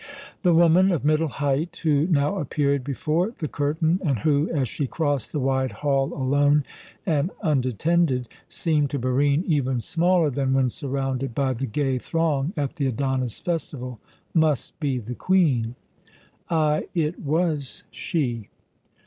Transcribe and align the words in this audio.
The 0.41 0.51
woman 0.55 0.91
of 0.91 1.05
middle 1.05 1.27
height 1.27 1.79
who 1.83 2.07
now 2.07 2.37
appeared 2.39 2.83
before 2.83 3.33
the 3.37 3.47
curtain, 3.47 3.99
and 4.03 4.17
who, 4.17 4.49
as 4.49 4.67
she 4.67 4.87
crossed 4.87 5.31
the 5.31 5.39
wide 5.39 5.71
hall 5.73 6.11
alone 6.13 6.63
and 7.05 7.29
unattended, 7.43 8.27
seemed 8.49 8.89
to 8.89 8.97
Barine 8.97 9.43
even 9.45 9.79
smaller 9.79 10.31
than 10.31 10.53
when 10.55 10.71
surrounded 10.71 11.35
by 11.35 11.53
the 11.53 11.67
gay 11.67 11.99
throng 11.99 12.51
at 12.57 12.77
the 12.77 12.87
Adonis 12.87 13.37
festival, 13.39 13.99
must 14.33 14.79
be 14.79 14.97
the 14.97 15.13
Queen. 15.13 15.75
Ay, 16.49 16.87
it 16.95 17.19
was 17.19 17.83
she! 17.91 18.49